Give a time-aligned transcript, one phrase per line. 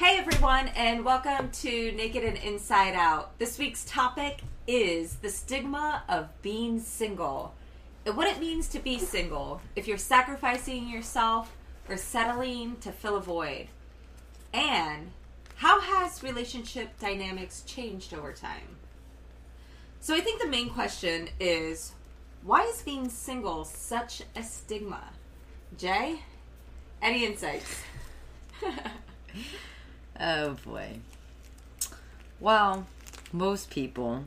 [0.00, 3.36] Hey everyone, and welcome to Naked and Inside Out.
[3.40, 7.52] This week's topic is the stigma of being single
[8.06, 11.56] and what it means to be single if you're sacrificing yourself
[11.88, 13.66] or settling to fill a void.
[14.54, 15.10] And
[15.56, 18.76] how has relationship dynamics changed over time?
[19.98, 21.94] So I think the main question is
[22.44, 25.02] why is being single such a stigma?
[25.76, 26.20] Jay,
[27.02, 27.80] any insights?
[30.20, 30.98] Oh boy.
[32.40, 32.86] Well,
[33.32, 34.24] most people,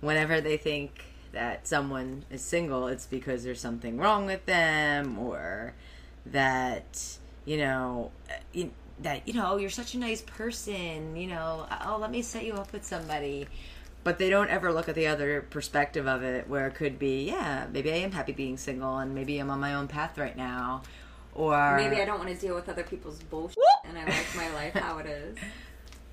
[0.00, 5.74] whenever they think that someone is single, it's because there's something wrong with them or
[6.26, 8.10] that, you know,
[9.00, 12.54] that, you know, you're such a nice person, you know, oh, let me set you
[12.54, 13.46] up with somebody.
[14.02, 17.26] But they don't ever look at the other perspective of it where it could be,
[17.26, 20.36] yeah, maybe I am happy being single and maybe I'm on my own path right
[20.36, 20.82] now.
[21.34, 24.50] Or Maybe I don't want to deal with other people's bullshit and I like my
[24.54, 25.36] life how it is.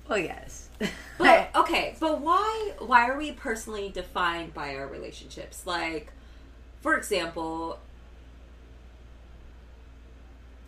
[0.08, 0.70] Well, yes.
[1.18, 5.66] But okay, but why why are we personally defined by our relationships?
[5.66, 6.12] Like
[6.80, 7.78] for example,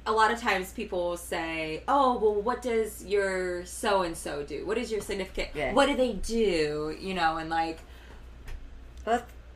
[0.05, 4.67] a lot of times people say, "Oh, well what does your so and so do?
[4.67, 5.73] What is your significant Yeah.
[5.73, 7.79] what do they do?" You know, and like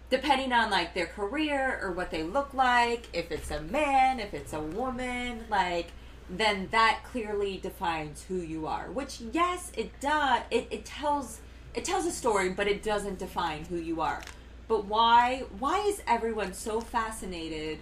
[0.09, 4.33] depending on like their career or what they look like, if it's a man, if
[4.33, 5.89] it's a woman, like
[6.31, 8.91] then that clearly defines who you are.
[8.91, 10.43] Which yes, it does.
[10.51, 11.41] It, it tells
[11.75, 14.23] it tells a story, but it doesn't define who you are.
[14.69, 17.79] But why why is everyone so fascinated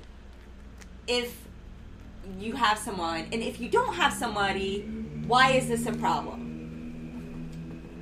[1.07, 1.37] if
[2.39, 4.83] you have someone and if you don't have somebody,
[5.27, 6.48] why is this a problem?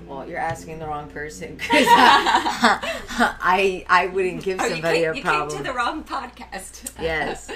[0.06, 1.84] Well, you're asking the wrong person 'cause uh,
[3.40, 6.90] I I wouldn't give Oh, you somebody came, a you came to the wrong podcast.
[7.00, 7.50] yes,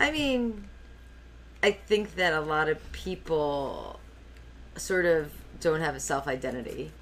[0.00, 0.64] I mean,
[1.62, 4.00] I think that a lot of people
[4.76, 6.92] sort of don't have a self identity,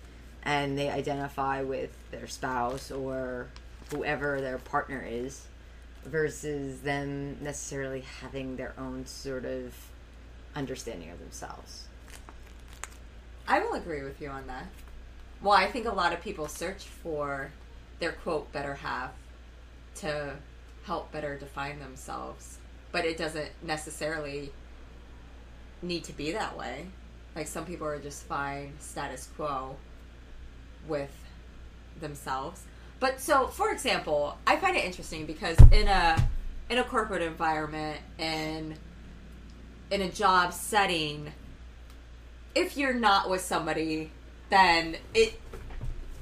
[0.43, 3.49] and they identify with their spouse or
[3.91, 5.47] whoever their partner is,
[6.05, 9.75] versus them necessarily having their own sort of
[10.57, 11.87] understanding of themselves.
[13.47, 14.67] I will agree with you on that.
[15.41, 17.53] Well, I think a lot of people search for
[18.01, 19.13] their quote better half
[19.97, 20.35] to
[20.85, 22.59] help better define themselves,
[22.93, 24.53] but it doesn't necessarily
[25.83, 26.87] need to be that way.
[27.37, 29.77] Like some people are just fine status quo
[30.87, 31.15] with
[32.01, 32.63] themselves.
[33.01, 36.29] But so, for example, I find it interesting because in a
[36.69, 38.75] in a corporate environment and
[39.91, 41.33] in a job setting,
[42.55, 44.11] if you're not with somebody,
[44.51, 45.41] then it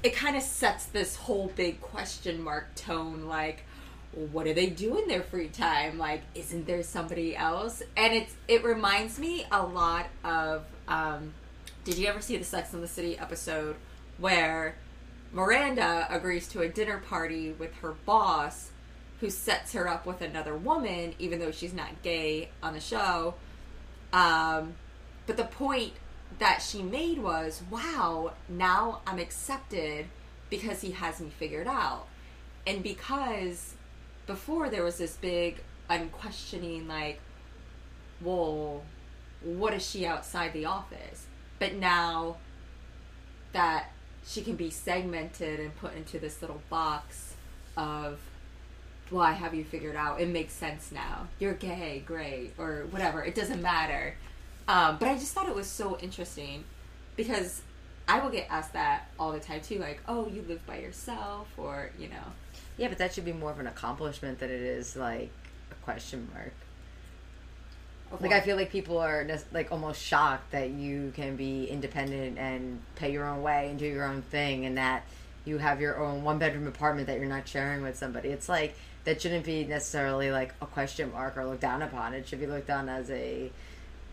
[0.03, 3.63] it kind of sets this whole big question mark tone like
[4.31, 5.97] what do they do in their free time?
[5.97, 7.81] Like isn't there somebody else?
[7.95, 11.33] And it's it reminds me a lot of um
[11.83, 13.75] did you ever see the sex and the city episode
[14.17, 14.75] where
[15.31, 18.71] miranda agrees to a dinner party with her boss
[19.19, 23.35] who sets her up with another woman even though she's not gay on the show?
[24.13, 24.75] Um
[25.27, 25.93] but the point
[26.39, 30.07] that she made was, wow, now I'm accepted
[30.49, 32.07] because he has me figured out.
[32.65, 33.75] And because
[34.27, 35.57] before there was this big
[35.89, 37.19] unquestioning, like,
[38.21, 38.83] well,
[39.41, 41.25] what is she outside the office?
[41.59, 42.37] But now
[43.53, 43.91] that
[44.25, 47.35] she can be segmented and put into this little box
[47.75, 48.19] of,
[49.09, 50.19] well, I have you figured out.
[50.19, 51.27] It makes sense now.
[51.39, 53.23] You're gay, great, or whatever.
[53.23, 54.15] It doesn't matter.
[54.67, 56.65] Um, but I just thought it was so interesting
[57.15, 57.61] because
[58.07, 61.47] I will get asked that all the time too, like, "Oh, you live by yourself,"
[61.57, 62.33] or you know,
[62.77, 65.31] Yeah, but that should be more of an accomplishment than it is like
[65.71, 66.53] a question mark.
[68.21, 72.79] Like I feel like people are like almost shocked that you can be independent and
[72.95, 75.03] pay your own way and do your own thing, and that
[75.43, 78.29] you have your own one bedroom apartment that you're not sharing with somebody.
[78.29, 82.13] It's like that shouldn't be necessarily like a question mark or looked down upon.
[82.13, 83.51] It should be looked on as a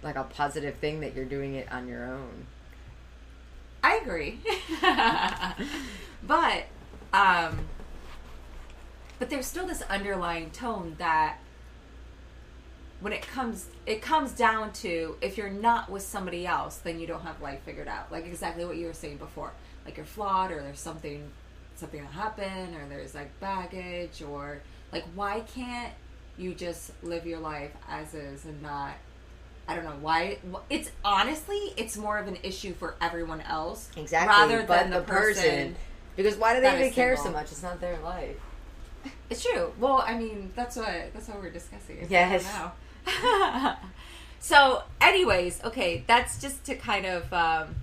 [0.03, 2.47] like a positive thing that you're doing it on your own.
[3.83, 4.41] I agree.
[6.27, 6.65] but
[7.13, 7.61] um
[9.25, 11.39] but there's still this underlying tone that
[13.01, 17.07] when it comes it comes down to if you're not with somebody else then you
[17.07, 19.51] don't have life figured out like exactly what you were saying before
[19.87, 21.27] like you're flawed or there's something
[21.75, 24.61] something that happened or there's like baggage or
[24.93, 25.95] like why can't
[26.37, 28.93] you just live your life as is and not
[29.67, 30.37] I don't know why.
[30.69, 35.01] It's honestly, it's more of an issue for everyone else, Exactly, rather but than the,
[35.01, 35.43] person.
[35.43, 35.77] person-
[36.17, 37.51] Because why do they even care so much?
[37.51, 38.37] It's not their life.
[39.31, 39.73] It's true.
[39.81, 41.97] Well, I mean, that's what that's what we're discussing.
[41.99, 42.47] is Yes.
[43.07, 43.77] I.
[44.41, 47.77] So, anyways, okay, that's just to kind of um,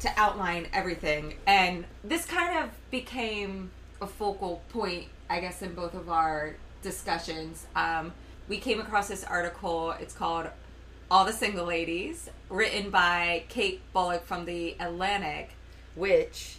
[0.00, 3.70] to outline everything, and this kind of became
[4.02, 7.66] a focal point, I guess, in both of our discussions.
[7.76, 8.12] Um,
[8.48, 9.92] we came across this article.
[10.00, 10.48] It's called
[11.08, 15.50] "All the Single Ladies," written by Kate Bolick from the Atlantic.
[15.94, 16.56] which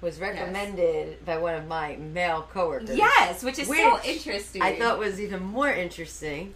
[0.00, 2.96] was recommended by one of my male coworkers.
[2.96, 4.62] Yes, which is so interesting.
[4.62, 6.54] I thought was even more interesting.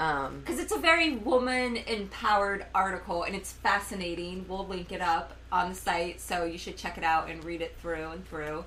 [0.00, 4.44] Um, because it's a very woman empowered article and it's fascinating.
[4.48, 7.62] We'll link it up on the site, so you should check it out and read
[7.62, 8.64] it through and through.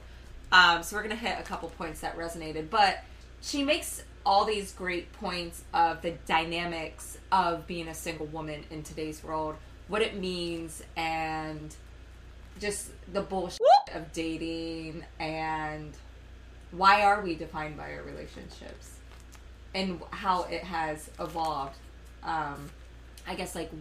[0.52, 3.04] Um, so we're gonna hit a couple points that resonated, but
[3.42, 8.82] she makes all these great points of the dynamics of being a single woman in
[8.82, 9.56] today's world,
[9.88, 11.76] what it means, and
[12.60, 13.60] just the bullshit
[13.96, 15.94] of dating and
[16.72, 18.92] why are we defined by our relationships?
[19.74, 21.78] And how it has evolved
[22.26, 22.70] um
[23.28, 23.72] i guess like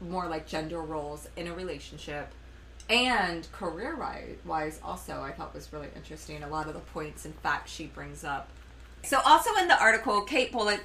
[0.00, 2.28] more like gender roles in a relationship
[2.88, 3.96] and career
[4.44, 7.86] wise also i thought was really interesting a lot of the points and facts she
[7.86, 8.48] brings up.
[9.02, 10.80] So also in the article kate bolick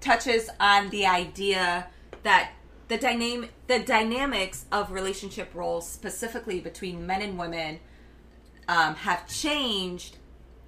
[0.00, 1.86] touches on the idea
[2.22, 2.52] that
[2.94, 7.80] the dynamic the dynamics of relationship roles specifically between men and women
[8.68, 10.16] um, have changed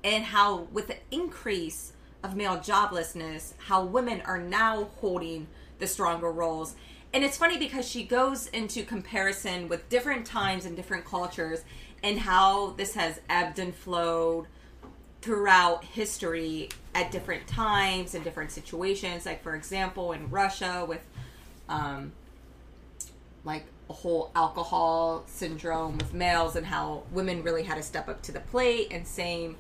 [0.03, 1.93] and how with the increase
[2.25, 5.47] of male joblessness how women are now holding
[5.79, 6.75] the stronger roles.
[7.15, 11.63] And it's funny because she goes into comparison with different times and different cultures
[12.03, 14.47] and how this has ebbed and flowed
[15.23, 19.27] throughout history at different times and different situations.
[19.27, 21.07] Like for example in russia with
[21.69, 22.13] um,
[23.45, 28.23] like a whole alcohol syndrome with males and how women really had to step up
[28.23, 29.57] to the plate and same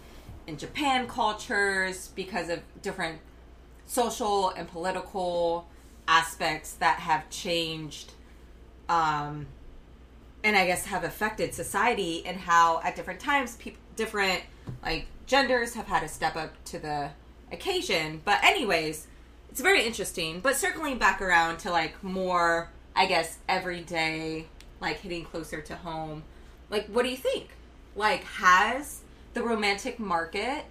[0.46, 3.20] in japan cultures because of different
[3.84, 5.68] social and political
[6.08, 8.12] aspects that have changed
[8.88, 9.46] um,
[10.42, 14.42] and i guess have affected society and how at different times people different
[14.82, 17.10] like genders have had to step up to the
[17.52, 18.20] occasion.
[18.24, 19.06] But anyways
[19.50, 24.46] it's very interesting but circling back around to like more i guess everyday
[24.80, 26.22] like hitting closer to home
[26.70, 27.48] like what do you think?
[27.94, 29.00] Like has
[29.34, 30.64] the romantic market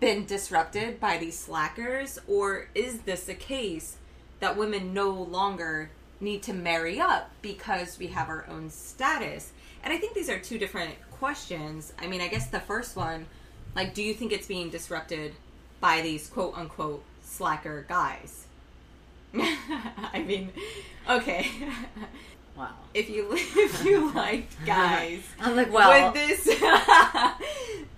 [0.00, 3.96] been disrupted by these slackers or is this a case
[4.40, 9.52] that women no longer need to marry up because we have our own status?
[9.82, 11.92] And i think these are two different questions.
[11.98, 13.26] I mean i guess the first one
[13.74, 15.34] like do you think it's being disrupted
[15.80, 17.02] by these quote unquote
[17.36, 18.46] slacker guys.
[19.34, 20.52] I mean
[21.08, 21.50] okay.
[22.56, 22.70] Wow.
[22.94, 26.48] if you if you liked guys I'm like, well, would this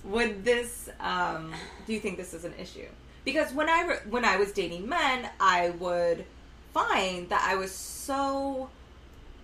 [0.04, 1.52] would this um
[1.86, 2.88] do you think this is an issue?
[3.24, 6.24] Because when i re- when i was dating men i would
[6.74, 8.68] find that i was so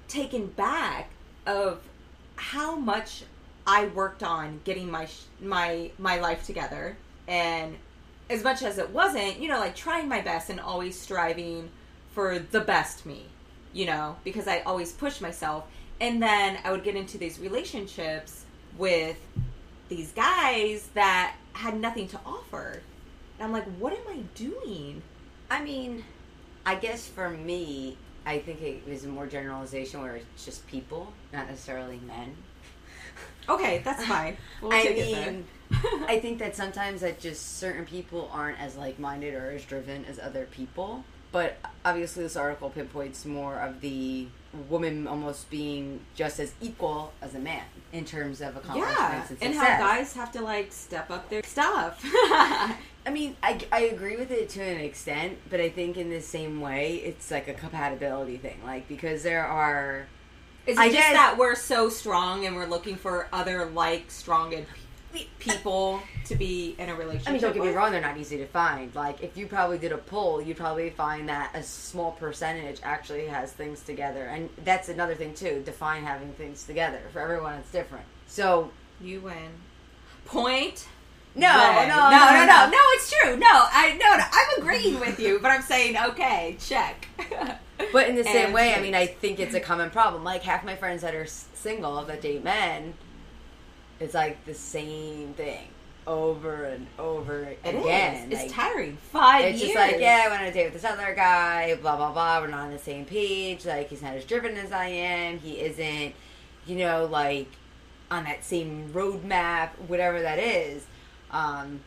[0.09, 1.11] taken back
[1.47, 1.81] of
[2.35, 3.23] how much
[3.67, 6.97] i worked on getting my sh- my my life together
[7.29, 7.77] and
[8.31, 11.69] as much as it wasn't you know like trying my best and always striving
[12.13, 13.27] for the best me
[13.73, 15.65] you know because i always pushed myself
[16.01, 18.45] and then i would get into these relationships
[18.79, 19.17] with
[19.89, 22.81] these guys that had nothing to offer
[23.39, 25.03] and i'm like what am i doing
[25.51, 26.05] I mean,
[26.65, 27.97] I guess for me,
[28.27, 32.35] I think it was a more generalization where it's just people, not necessarily men.
[33.49, 35.33] okay that's fine we'll I take it there.
[35.33, 35.45] mean,
[36.07, 40.05] I think that sometimes that just certain people aren't as like minded or as driven
[40.05, 41.05] as other people.
[41.33, 44.29] But obviously, this article pinpoints more of the
[44.69, 49.43] woman almost being just as equal as a man in terms of yeah accomplishments and
[49.43, 49.69] and success.
[49.69, 52.05] how guys have to like step up their stuff
[53.07, 56.23] I mean, I, I agree with it to an extent, but I think in the
[56.23, 58.61] same way, it's like a compatibility thing.
[58.65, 60.07] Like, because there are.
[60.67, 64.11] Is it I just guess- that we're so strong and we're looking for other like
[64.11, 64.65] strong and
[65.39, 67.29] people to be in a relationship?
[67.29, 68.95] I mean, don't get me wrong, they're not easy to find.
[68.95, 73.27] Like, if you probably did a poll, you'd probably find that a small percentage actually
[73.27, 74.25] has things together.
[74.27, 75.63] And that's another thing, too.
[75.65, 77.01] Define having things together.
[77.13, 78.05] For everyone, it's different.
[78.27, 79.35] So, You win.
[80.27, 80.87] Point.
[81.35, 82.79] no, no, no, no, no, no.
[82.95, 83.37] It's true.
[83.37, 87.09] No, I no, no I'm agreeing with you, but I'm saying okay, check.
[87.93, 90.23] But in the same way, I mean, I think it's a common problem.
[90.23, 92.95] Like half my friends that are s- single that date men,
[94.01, 95.69] it's like the same thing
[96.07, 97.85] over and over It is.
[97.85, 98.29] again.
[98.33, 98.97] It's Like, tiring.
[99.11, 99.73] Five It's years.
[99.75, 102.41] just like, yeah, I went on a date with this other guy, blah, blah, blah.
[102.41, 103.65] We're not on the same page.
[103.65, 105.39] Like, he's not as driven as I am.
[105.39, 106.15] He isn't,
[106.67, 107.49] you know, like,
[108.11, 110.85] on that same roadmap, whatever that is.
[111.31, 111.81] Um,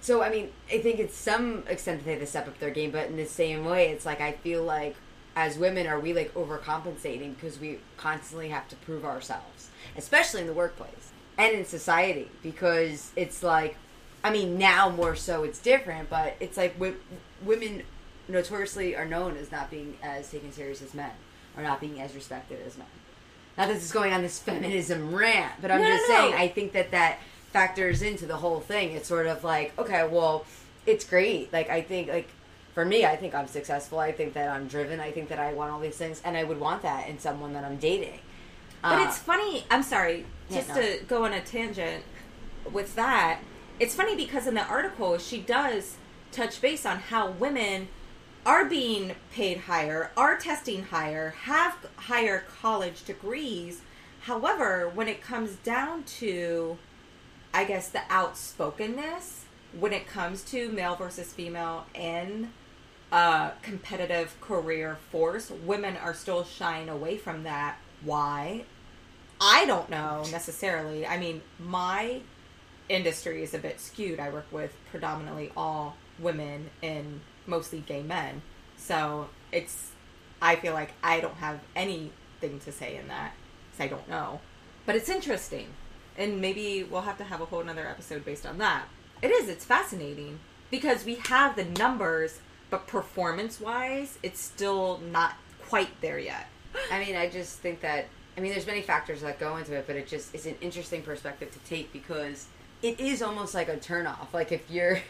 [0.00, 2.70] so, I mean, I think it's some extent that they have to step up their
[2.70, 4.96] game, but in the same way, it's like, I feel like
[5.34, 10.46] as women are we like overcompensating because we constantly have to prove ourselves, especially in
[10.46, 13.76] the workplace and in society because it's like
[14.24, 16.96] I mean now more so it's different, but it's like w-
[17.44, 17.82] women
[18.28, 21.10] notoriously are known as not being as taken serious as men
[21.56, 22.86] or not being as respected as men.
[23.56, 26.20] Not that this is going on this feminism rant, but I'm No, just no, no.
[26.22, 27.18] saying I think that that
[27.52, 28.92] factors into the whole thing.
[28.92, 30.44] It's sort of like, okay, well,
[30.84, 31.52] it's great.
[31.52, 32.28] Like I think like
[32.74, 33.98] for me, I think I'm successful.
[33.98, 35.00] I think that I'm driven.
[35.00, 37.54] I think that I want all these things, and I would want that in someone
[37.54, 38.18] that I'm dating.
[38.82, 39.64] But Uh, it's funny.
[39.70, 40.74] I'm sorry, Yeah, just no.
[40.76, 42.04] to go on a tangent
[42.70, 43.40] with that.
[43.78, 45.96] It's funny because in the article she does
[46.32, 47.88] touch base on how women
[48.44, 53.80] are being paid higher, are testing higher, have higher college degrees.
[54.22, 56.78] However, when it comes down to,
[57.52, 59.44] I guess, the outspokenness,
[59.78, 62.52] when it comes to male versus female in
[63.12, 67.78] a competitive career force, women are still shying away from that.
[68.06, 68.64] Why?
[69.40, 71.06] I don't know necessarily.
[71.06, 72.20] I mean, my
[72.88, 74.20] industry is a bit skewed.
[74.20, 78.42] I work with predominantly all women and mostly gay men.
[78.76, 79.90] So it's,
[80.40, 83.32] I feel like I don't have anything to say in that
[83.70, 84.40] because I don't know.
[84.86, 85.66] But it's interesting.
[86.16, 88.84] And maybe we'll have to have a whole nother episode based on that.
[89.20, 90.38] It is, it's fascinating
[90.70, 92.38] because we have the numbers,
[92.70, 96.46] but performance wise, it's still not quite there yet.
[96.90, 98.06] I mean, I just think that
[98.36, 101.00] I mean, there's many factors that go into it, but it just is an interesting
[101.02, 102.46] perspective to take because
[102.82, 104.32] it is almost like a turnoff.
[104.34, 105.00] Like if you're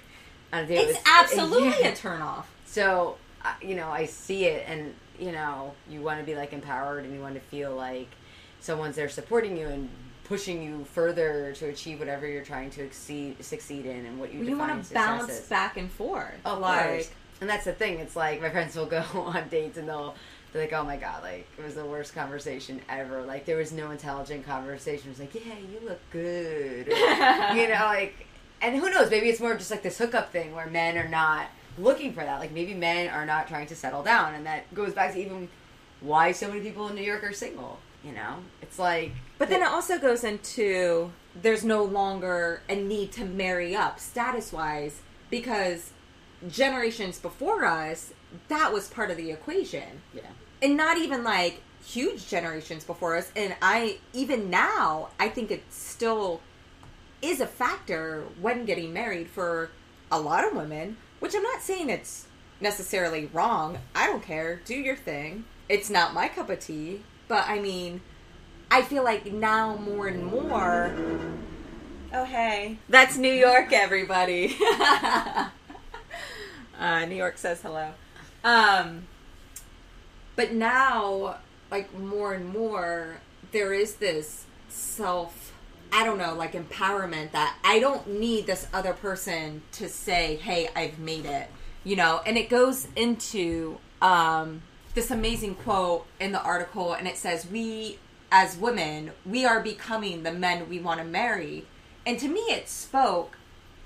[0.53, 1.89] on a date, It's with- absolutely Yeah.
[1.89, 2.45] a turnoff.
[2.67, 6.53] So, uh, you know, I see it, and you know, you want to be like
[6.53, 8.09] empowered, and you want to feel like
[8.61, 9.89] someone's there supporting you and
[10.25, 14.41] pushing you further to achieve whatever you're trying to exceed, succeed in, and what you
[14.41, 16.35] You define want to bounce back and forth.
[16.45, 17.11] Of like.
[17.41, 17.99] And that's the thing.
[17.99, 20.15] It's like my friends will go on dates and they'll
[20.59, 23.23] like, "Oh my god, like it was the worst conversation ever.
[23.23, 25.09] Like there was no intelligent conversation.
[25.09, 28.27] It was like, yeah, you look good, Or, you know, like."
[28.63, 29.11] And who knows?
[29.11, 31.49] Maybe it's more of just like this hookup thing where men are not
[31.79, 32.41] looking for that.
[32.41, 35.49] Like maybe men are not trying to settle down, and that goes back to even
[36.01, 37.79] why so many people in New York are single.
[38.05, 43.11] You know, it's like, But then it also goes into there's no longer a need
[43.13, 45.91] to marry up status wise because
[46.49, 48.13] generations before us,
[48.49, 50.03] that was part of the equation.
[50.15, 50.23] yeah,
[50.63, 53.31] And not even like huge generations before us.
[53.37, 56.41] And I, even now, I think it still
[57.23, 59.71] is a factor when getting married for
[60.11, 62.27] a lot of women, which I'm not saying it's
[62.61, 63.79] necessarily wrong.
[63.95, 64.61] I don't care.
[64.65, 65.45] Do your thing.
[65.69, 67.03] It's not my cup of tea.
[67.29, 68.01] But I mean,
[68.71, 70.93] I feel like now more and more.
[72.13, 72.79] Oh, hey.
[72.89, 74.57] That's New York, everybody.
[76.79, 77.93] uh, New York says hello.
[78.45, 79.07] Um,
[80.37, 81.39] but now,
[81.71, 83.21] like, more and more,
[83.53, 85.53] there is this self,
[85.91, 90.69] I don't know, like empowerment that I don't need this other person to say, hey,
[90.77, 91.49] I've made it,
[91.85, 92.21] you know?
[92.27, 94.63] And it goes into um,
[94.95, 97.99] this amazing quote in the article, and it says, We,
[98.31, 101.67] as women, we are becoming the men we want to marry.
[102.05, 103.37] And to me, it spoke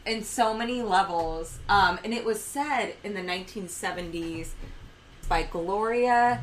[0.07, 1.59] in so many levels.
[1.69, 4.51] Um, and it was said in the 1970s
[5.31, 6.43] by Gloria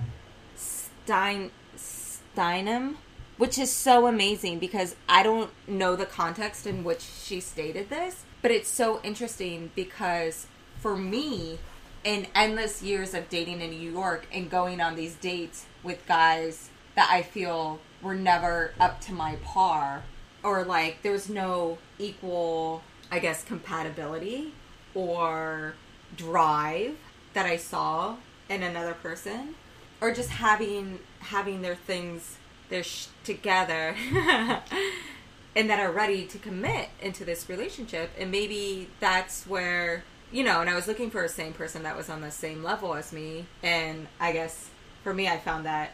[0.56, 2.96] Stein Steinem,
[3.38, 8.24] which is so amazing because I don't know the context in which she stated this,
[8.42, 10.48] but it's so interesting because
[10.80, 11.60] for me,
[12.06, 16.70] in endless years of dating in New York and going on these dates with guys
[16.96, 20.04] that I feel were never up to my par,
[20.44, 24.54] or like there was no equal, I guess, compatibility
[24.94, 25.74] or
[26.16, 26.96] drive
[27.34, 28.16] that I saw
[28.50, 29.56] in another person,
[30.02, 32.38] or just having having their things
[32.70, 33.96] their sh- together
[35.56, 38.12] and that are ready to commit into this relationship.
[38.18, 41.96] And maybe that's where you know and i was looking for a same person that
[41.96, 43.46] was on the same level as me.
[43.64, 44.70] And i guess
[45.04, 45.92] for me i found that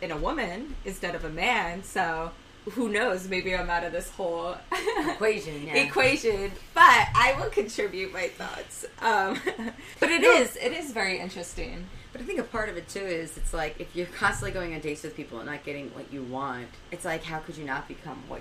[0.00, 1.82] in a woman instead of a man.
[1.84, 2.32] So
[2.72, 4.56] who knows maybe i'm out of this whole
[5.08, 5.66] equation.
[5.66, 5.74] Yeah.
[5.76, 9.38] equation but i will contribute my thoughts um,
[10.00, 13.00] but it is it is very interesting But I think a part of it too
[13.00, 16.12] is it's like if you're constantly going on dates with people and not getting what
[16.12, 18.40] you want, it's like how could you not become what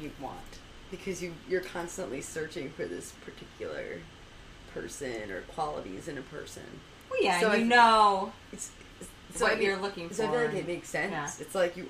[0.00, 0.58] you want?
[0.90, 4.00] Because you you're constantly searching for this particular
[4.74, 6.64] person or qualities in a person.
[7.10, 8.72] well yeah So you I- know It's,
[9.30, 11.12] it's what you're looking for So I feel like it makes sense.
[11.12, 11.28] Yeah.
[11.46, 11.86] It's like you,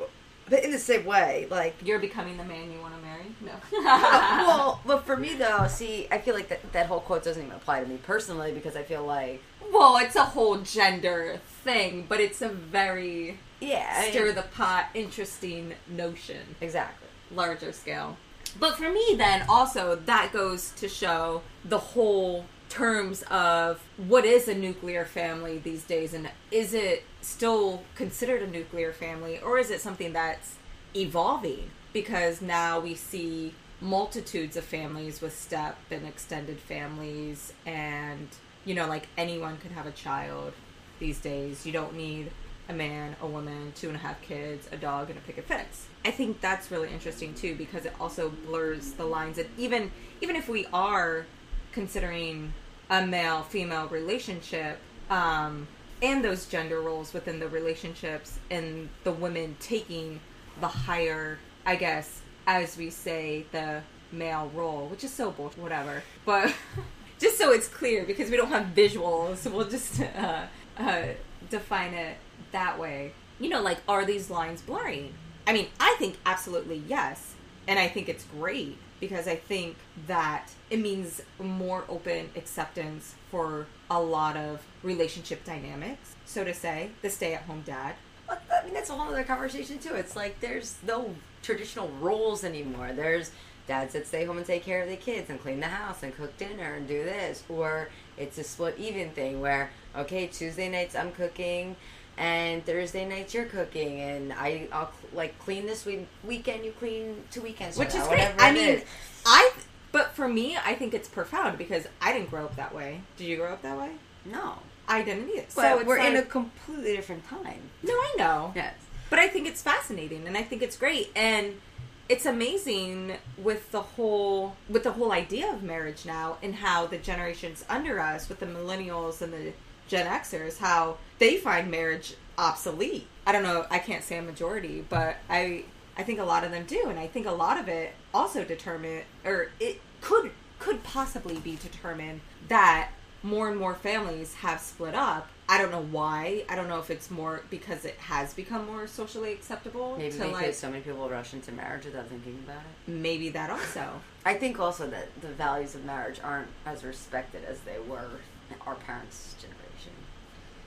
[0.49, 3.53] but in the same way, like you're becoming the man you want to marry no
[3.73, 7.55] well, but for me though, see, I feel like that that whole quote doesn't even
[7.55, 12.21] apply to me personally because I feel like Well, it's a whole gender thing, but
[12.21, 17.09] it's a very Yeah, I mean- stir the pot, interesting notion, exactly.
[17.31, 18.17] larger scale.
[18.61, 22.45] But for me, then also that goes to show the whole
[22.75, 28.51] terms of what is a nuclear family these days, and is it still considered a
[28.51, 30.57] nuclear family, or is it something that's
[30.97, 31.71] evolving?
[31.93, 38.29] Because now we see multitudes of families with step and extended families, and
[38.65, 40.53] you know, like anyone could have a child
[40.99, 41.65] these days.
[41.65, 42.33] You don't need
[42.69, 45.87] a man, a woman, two and a half kids, a dog, and a picket fence.
[46.05, 49.39] I think that's really interesting too because it also blurs the lines.
[49.39, 51.27] And even even if we are
[51.71, 52.53] considering
[52.91, 54.79] a male female relationship,
[55.11, 55.67] um,
[56.03, 60.21] and those gender roles within the relationships, and the women taking
[60.61, 66.03] the higher, I guess, as we say, the male role, which is so bullshit, whatever.
[66.25, 66.55] But
[67.19, 70.45] just so it's clear, because we don't have visuals, we'll just uh,
[70.79, 71.03] uh,
[71.51, 72.17] define it
[72.53, 73.13] that way.
[73.41, 75.15] You know, like, are these lines blurring?
[75.47, 77.35] I mean, I think absolutely yes.
[77.67, 83.67] And I think it's great because I think that it means more open acceptance for
[83.91, 86.91] a lot of relationship dynamics, so to say.
[87.03, 87.95] The stay at home dad.
[88.29, 89.95] I mean, that's a whole other conversation too.
[89.95, 92.93] It's like there's no traditional roles anymore.
[92.95, 93.31] There's
[93.67, 96.15] dads that stay home and take care of the kids and clean the house and
[96.15, 100.95] cook dinner and do this, or it's a split even thing where okay, Tuesday nights
[100.95, 101.77] I'm cooking.
[102.17, 106.65] And Thursday nights you're cooking, and I, I'll like clean this week, weekend.
[106.65, 108.29] You clean two weekends, which is great.
[108.39, 108.85] I mean, is.
[109.27, 109.53] I.
[109.91, 113.01] But for me, I think it's profound because I didn't grow up that way.
[113.17, 113.91] Did you grow up that way?
[114.25, 114.55] no,
[114.89, 115.47] I didn't either.
[115.55, 117.61] but so it's we're in a completely different time.
[117.83, 118.53] no, I know.
[118.55, 118.75] Yes,
[119.11, 121.61] But I think it's fascinating and I think it's great and
[122.09, 126.99] it's amazing with the whole with the whole idea of marriage now and how the
[126.99, 129.53] generations under us with the millennials and the
[129.89, 133.07] Gen Xers how they find marriage obsolete.
[133.27, 135.65] I don't know, I can't say a majority, but I
[135.97, 138.45] I think a lot of them do and I think a lot of it also
[138.45, 142.91] determine or it could could possibly be determined that
[143.23, 145.29] more and more families have split up.
[145.49, 146.45] I don't know why.
[146.49, 150.33] I don't know if it's more because it has become more socially acceptable maybe because
[150.33, 152.91] like so many people rush into marriage without thinking about it.
[152.91, 154.01] maybe that also.
[154.25, 158.11] I think also that the values of marriage aren't as respected as they were
[158.51, 159.61] in our parents' generation.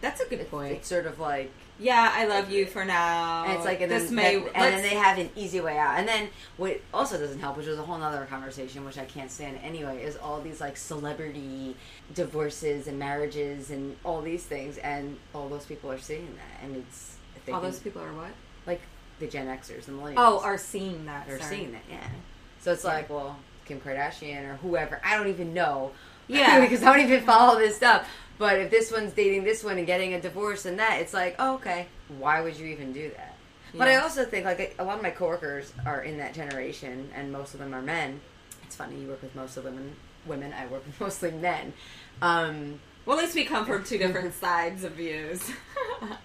[0.01, 0.73] That's a good point.
[0.73, 3.43] it's sort of like, yeah, I love you for now.
[3.45, 5.77] and it's like, and this then, may that- and then they have an easy way
[5.77, 5.97] out.
[5.99, 9.29] And then what also doesn't help, which is a whole other conversation, which I can't
[9.31, 11.75] stand anyway, is all these like celebrity
[12.13, 16.75] divorces and marriages and all these things, and all those people are seeing that, and
[16.77, 17.15] it's
[17.47, 18.31] all can- those people are what?
[18.65, 18.81] like
[19.19, 20.15] the Gen Xers, the millennials.
[20.17, 21.27] Oh, are seeing that.
[21.27, 21.55] They're sorry.
[21.55, 22.07] seeing that, yeah.
[22.61, 25.91] So it's like, well, Kim Kardashian or whoever, I don't even know.
[26.27, 26.59] Yeah.
[26.61, 28.07] because I don't even follow this stuff.
[28.37, 31.35] But if this one's dating this one and getting a divorce and that, it's like,
[31.39, 31.87] oh, okay,
[32.19, 33.35] why would you even do that?
[33.73, 37.31] But I also think, like, a lot of my coworkers are in that generation, and
[37.31, 38.21] most of them are men.
[38.63, 39.95] It's funny, you work with most of women.
[40.25, 41.73] Women, I work with mostly men.
[42.21, 45.51] Um, Well, at least we come from two different sides of views.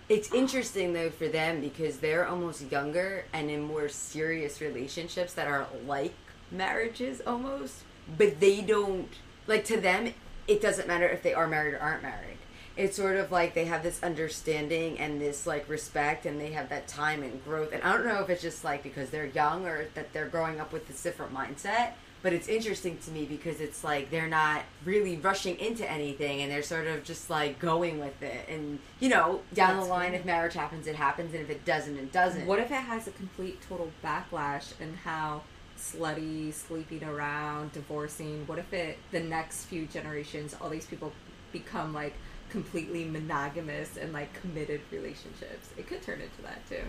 [0.09, 5.47] It's interesting though for them because they're almost younger and in more serious relationships that
[5.47, 6.13] are like
[6.51, 7.85] marriages almost,
[8.19, 9.09] but they don't
[9.47, 10.13] like to them.
[10.49, 12.39] It doesn't matter if they are married or aren't married.
[12.77, 16.71] It's sort of like they have this understanding and this like respect, and they have
[16.71, 17.73] that time and growth.
[17.73, 20.59] And I don't know if it's just like because they're young or that they're growing
[20.59, 21.93] up with this different mindset.
[22.23, 26.51] But it's interesting to me because it's like they're not really rushing into anything and
[26.53, 28.49] they're sort of just like going with it.
[28.49, 30.21] And, you know, down That's the line, cool.
[30.21, 31.35] if marriage happens, it happens.
[31.35, 32.47] And if it doesn't, it doesn't.
[32.47, 35.43] what if it has a complete total backlash and how
[35.83, 38.47] slutty, sleeping around, divorcing?
[38.47, 41.13] What if it the next few generations, all these people
[41.53, 42.15] become like
[42.51, 45.71] completely monogamous and like committed relationships?
[45.77, 46.83] It could turn into that too.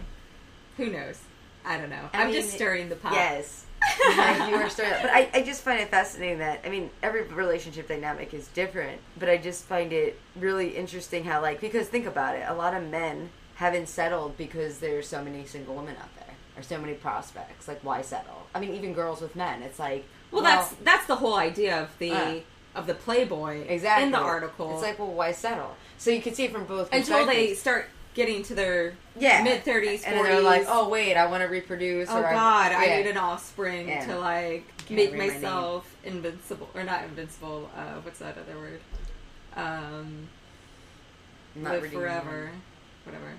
[0.77, 1.19] Who knows?
[1.65, 2.09] I don't know.
[2.13, 3.13] I I'm mean, just stirring the pot.
[3.13, 3.65] Yes.
[4.07, 7.87] You are starting, but I, I just find it fascinating that I mean every relationship
[7.89, 12.35] dynamic is different, but I just find it really interesting how like because think about
[12.35, 16.12] it, a lot of men haven't settled because there's so many single women out there,
[16.57, 17.67] or so many prospects.
[17.67, 18.47] Like why settle?
[18.53, 21.97] I mean even girls with men, it's like Well, that's that's the whole idea of
[21.99, 22.35] the Uh.
[22.75, 24.73] of the Playboy exactly in the article.
[24.73, 25.75] It's like well why settle?
[25.97, 29.63] So you can see it from both until they start getting to their yeah mid
[29.63, 32.09] thirties, and they're like oh wait I want to reproduce.
[32.09, 32.97] oh god, I yeah.
[32.97, 34.05] need an offspring Yeah.
[34.07, 37.69] to like Can't make read my myself invincible or not invincible.
[37.75, 38.79] Uh, what's that other word?
[39.55, 40.27] Um,
[41.55, 42.51] not live forever,
[43.05, 43.33] whatever.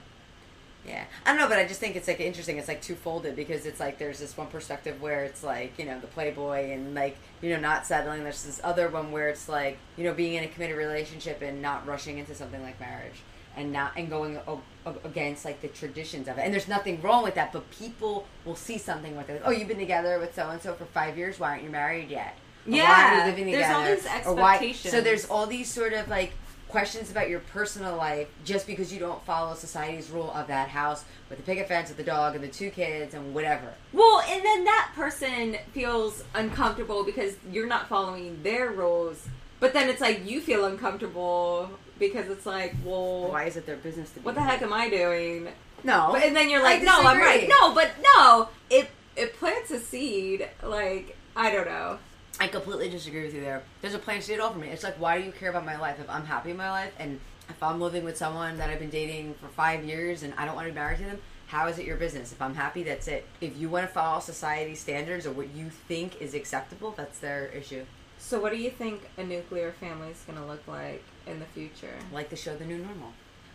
[0.87, 2.59] Yeah, I don't know, but I just think it's like interesting.
[2.59, 5.99] It's like two-folded because it's like there's this one perspective where it's like you know
[5.99, 8.23] the playboy and like you know not settling.
[8.23, 11.63] There's this other one where it's like you know being in a committed relationship and
[11.63, 13.23] not rushing into something like marriage
[13.57, 14.61] and not and going o-
[15.05, 16.43] against like the traditions of it.
[16.43, 19.41] And there's nothing wrong with that, but people will see something with it.
[19.45, 21.39] Oh, you've been together with so and so for five years.
[21.41, 22.37] Why aren't you married yet?
[22.67, 23.95] Or why Yeah, you living there's all together?
[24.19, 24.93] these Or why- expectations.
[24.93, 26.33] so there's all these sort of like
[26.75, 31.05] questions about your personal life just because you don't follow society's rule of that house
[31.31, 33.73] with the picket fence with the dog and the two kids and whatever.
[33.93, 39.25] Well, and then that person feels uncomfortable because you're not following their rules.
[39.61, 43.77] But then it's like you feel uncomfortable because it's like, well, Why is it their
[43.77, 44.25] business to be?
[44.25, 45.51] what the heck am I doing?
[45.85, 46.09] No.
[46.11, 47.49] But, and then you're like, no, I'm right.
[47.49, 50.49] No, but no, it it plants a seed.
[50.61, 51.99] Like I don't know.
[52.41, 53.63] I completely disagree with you there.
[53.81, 54.69] There's a plain state for me.
[54.69, 56.01] It's like, why do you care about my life?
[56.01, 58.91] If I'm happy in my life and if I'm living with someone that I've been
[58.91, 61.79] dating for five years and I don't want to be married to them, how is
[61.79, 62.33] it your business?
[62.33, 63.27] If I'm happy, that's it.
[63.41, 67.47] If you want to follow society standards or what you think is acceptable, that's their
[67.47, 67.85] issue.
[68.19, 71.47] So, what do you think a nuclear family is going to look like in the
[71.47, 71.95] future?
[72.13, 73.13] Like the show The New Normal,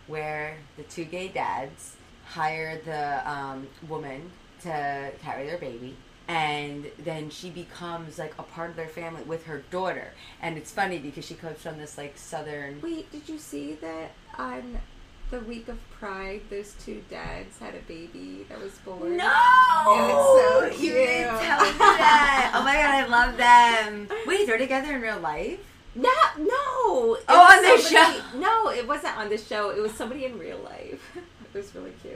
[0.08, 4.30] where the two gay dads hire the um, woman
[4.62, 5.96] to carry their baby.
[6.30, 10.14] And then she becomes like a part of their family with her daughter.
[10.42, 14.12] And it's funny because she comes from this like southern Wait, did you see that
[14.38, 14.78] on
[15.32, 19.18] the week of Pride, those two dads had a baby that was born?
[19.18, 19.26] No,
[20.68, 22.52] It's so You didn't tell me that.
[22.56, 24.08] Oh my god, I love them.
[24.28, 25.60] Wait, they're together in real life.
[25.96, 27.16] No, no.
[27.16, 28.38] It Oh, on somebody- show.
[28.38, 29.72] No, it wasn't on the show.
[29.72, 31.18] It was somebody in real life.
[31.52, 32.14] It was really cute.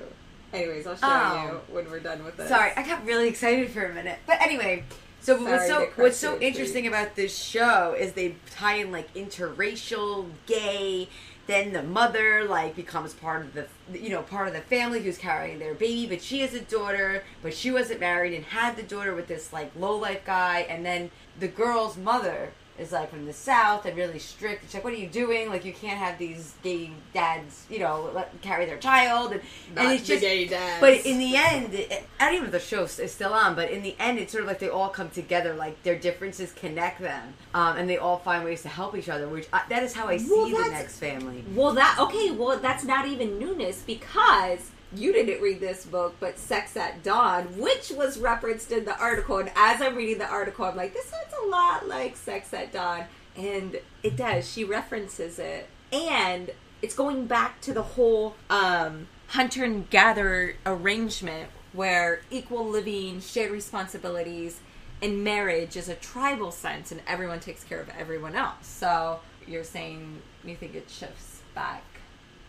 [0.53, 1.43] Anyways, I'll show Oh.
[1.69, 2.47] you when we're done with this.
[2.49, 4.19] Sorry, I got really excited for a minute.
[4.27, 4.83] But anyway,
[5.19, 6.89] so what's so what's so interesting please.
[6.89, 11.09] about this show is they tie in like interracial, gay.
[11.45, 13.67] Then the mother like becomes part of the
[13.99, 17.23] you know part of the family who's carrying their baby, but she has a daughter,
[17.41, 20.59] but she wasn't married and had the daughter with this like low life guy.
[20.69, 24.63] And then the girl's mother is like from the south and really strict.
[24.63, 25.49] It's like, what are you doing?
[25.49, 29.41] Like you can't have these gay dads, you know, let, carry their child, and,
[29.75, 30.81] and it's just dads.
[30.81, 33.55] but in the end, it, I don't even know if the show is still on.
[33.55, 36.51] But in the end, it's sort of like they all come together, like their differences
[36.53, 39.27] connect them, um, and they all find ways to help each other.
[39.27, 41.43] Which I, that is how I see Well, the next family.
[41.53, 42.31] Well, that okay.
[42.31, 47.45] Well, that's not even newness because you didn't read this book, but Sex at Dawn,
[47.57, 49.37] which was referenced in the article.
[49.37, 52.71] And as I'm reading the article, I'm like, this sounds a lot like Sex at
[52.71, 54.51] Dawn, and it does.
[54.51, 56.51] She references it, and
[56.81, 63.51] it's going back to the whole um, hunter and gatherer arrangement where equal living, shared
[63.51, 64.59] responsibilities.
[65.01, 68.67] And marriage is a tribal sense, and everyone takes care of everyone else.
[68.67, 71.83] So you're saying you think it shifts back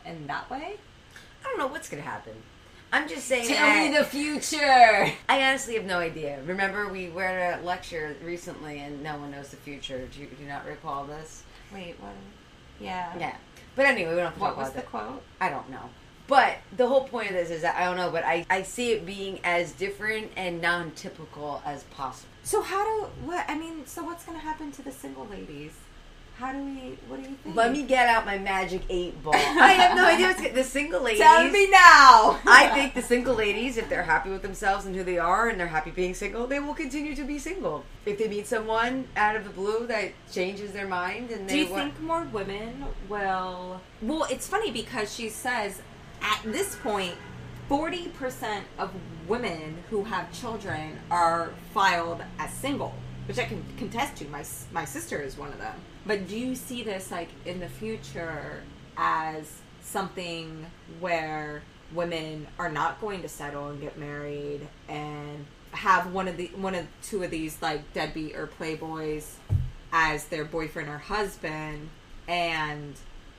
[0.05, 0.77] in that way?
[1.45, 2.35] I don't know what's gonna happen.
[2.93, 3.49] I'm just saying.
[3.49, 5.13] Tell that- me the future.
[5.29, 6.41] I honestly have no idea.
[6.47, 10.07] Remember, we were at a lecture recently, and no one knows the future.
[10.07, 11.43] Do you, do you not recall this?
[11.73, 12.13] Wait, what?
[12.81, 13.13] Yeah.
[13.19, 13.37] Yeah.
[13.75, 15.23] But anyway, we don't have to What talk was the quote?
[15.41, 15.91] I don't know.
[16.27, 18.93] But the whole point of this is that I don't know, but I, I see
[18.93, 22.31] it being as different and non typical as possible.
[22.45, 23.45] So how do what?
[23.49, 25.73] I mean, so what's going to happen to the single ladies?
[26.39, 26.99] How do we?
[27.07, 27.55] What do you think?
[27.55, 29.35] Let me get out my magic eight ball.
[29.37, 30.55] I have no idea what's good.
[30.55, 31.21] The single ladies.
[31.21, 32.41] tell me now.
[32.47, 35.61] I think the single ladies, if they're happy with themselves and who they are, and
[35.61, 37.85] they're happy being single, they will continue to be single.
[38.05, 41.61] If they meet someone out of the blue that changes their mind, and Do they
[41.63, 43.81] you wa- think more women will?
[44.03, 45.83] Well, it's funny because she says
[46.21, 47.15] at this point point,
[47.69, 48.91] forty percent of
[49.27, 52.93] women who have children are filed as single,
[53.27, 54.29] which I can contest to.
[54.29, 55.75] My my sister is one of them.
[56.07, 58.63] But do you see this like in the future
[58.97, 59.51] as
[59.83, 60.67] something
[61.01, 61.63] where
[61.93, 66.75] women are not going to settle and get married and have one of the one
[66.75, 69.35] of two of these like deadbeat or playboys
[69.93, 71.89] as their boyfriend or husband?
[72.29, 72.95] And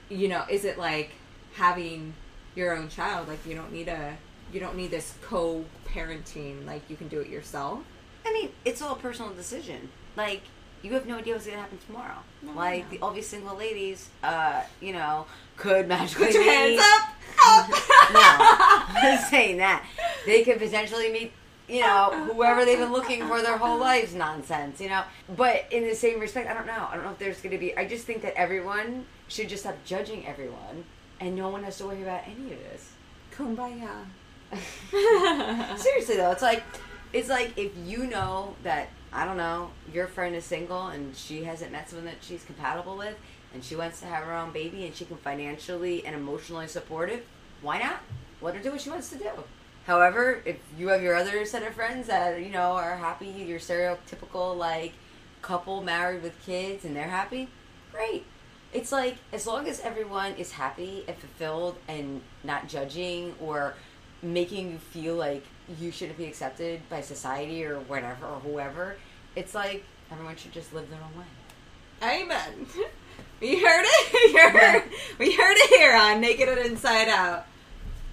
[0.10, 1.12] you know is it like
[1.54, 2.14] having
[2.56, 3.28] your own child?
[3.28, 4.18] Like you don't need a
[4.52, 6.66] you don't need this co-parenting.
[6.66, 7.80] Like you can do it yourself?
[8.26, 9.90] I mean, it's all a personal decision.
[10.16, 10.42] Like,
[10.82, 12.18] you have no idea what's going to happen tomorrow.
[12.42, 12.90] No, like, no.
[12.92, 15.26] the, all these single ladies, uh, you know,
[15.58, 17.10] could magically put your meet- hands up
[17.46, 17.76] up no,
[18.14, 19.86] I'm saying that.
[20.26, 21.32] They could potentially meet,
[21.68, 25.04] you know, whoever they've been looking for their whole lives nonsense, you know.
[25.36, 26.88] But in the same respect, I don't know.
[26.90, 27.76] I don't know if there's going to be.
[27.78, 30.86] I just think that everyone should just stop judging everyone,
[31.20, 32.92] and no one has to worry about any of this.
[33.36, 34.06] kumbaya
[35.78, 36.64] Seriously though, it's like
[37.12, 41.46] it's like if you know that I don't know your friend is single and she
[41.46, 43.16] hasn't met someone that she's compatible with,
[43.54, 47.10] and she wants to have her own baby and she can financially and emotionally support
[47.10, 47.26] it.
[47.62, 48.02] Why not?
[48.42, 49.32] let her do what she wants to do.
[49.88, 53.60] However, if you have your other set of friends that you know are happy, your
[53.60, 54.94] stereotypical like
[55.42, 57.48] couple married with kids, and they're happy,
[57.92, 58.26] great.
[58.74, 63.76] It's like as long as everyone is happy and fulfilled and not judging or
[64.34, 65.44] making you feel like
[65.80, 68.98] you shouldn't be accepted by society or whatever or whoever,
[69.36, 72.22] it's like everyone should just live their own way.
[72.22, 72.68] Amen.
[73.42, 74.54] We heard it.
[74.54, 74.84] Heard,
[75.20, 77.46] we heard it here on Naked and Inside Out.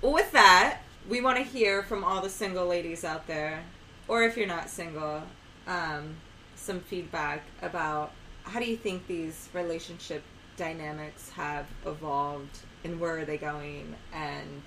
[0.00, 3.62] With that, we want to hear from all the single ladies out there,
[4.08, 5.22] or if you're not single,
[5.66, 6.16] um,
[6.56, 10.22] some feedback about how do you think these relationship
[10.56, 14.62] dynamics have evolved and where are they going and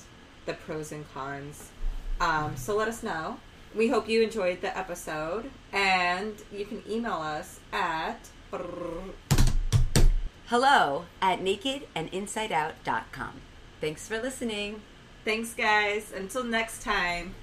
[0.45, 1.69] the pros and cons.
[2.19, 3.39] Um, so let us know.
[3.75, 8.19] We hope you enjoyed the episode, and you can email us at
[10.47, 13.33] Hello at nakedandinsideout.com.
[13.81, 14.81] Thanks for listening.
[15.25, 16.13] Thanks, guys.
[16.15, 17.35] Until next time.